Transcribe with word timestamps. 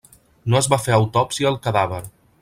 No 0.53 0.57
es 0.59 0.69
va 0.73 0.79
fer 0.85 0.95
autòpsia 0.95 1.51
al 1.53 1.59
cadàver. 1.67 2.01